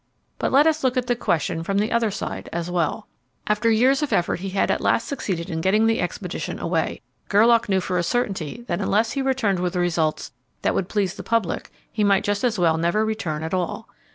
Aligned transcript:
But 0.39 0.51
let 0.51 0.65
us 0.65 0.83
look 0.83 0.97
at 0.97 1.05
the 1.05 1.15
question 1.15 1.61
from 1.61 1.77
the 1.77 1.91
other 1.91 2.09
side 2.09 2.49
as 2.51 2.71
well. 2.71 3.07
After 3.45 3.69
years 3.69 4.01
of 4.01 4.11
effort 4.11 4.39
he 4.39 4.49
had 4.49 4.71
at 4.71 4.81
last 4.81 5.07
succeeded 5.07 5.47
in 5.51 5.61
getting 5.61 5.85
the 5.85 6.01
expedition 6.01 6.57
away. 6.57 7.01
Gerlache 7.29 7.69
knew 7.69 7.79
for 7.79 7.99
a 7.99 8.03
certainty 8.03 8.63
that 8.67 8.81
unless 8.81 9.11
he 9.11 9.21
returned 9.21 9.59
with 9.59 9.75
results 9.75 10.31
that 10.63 10.73
would 10.73 10.89
please 10.89 11.13
the 11.13 11.21
public, 11.23 11.69
he 11.91 12.03
might 12.03 12.23
just 12.23 12.43
as 12.43 12.57
well 12.57 12.77
never 12.79 13.05
return 13.05 13.43
at 13.43 13.53
all. 13.53 13.87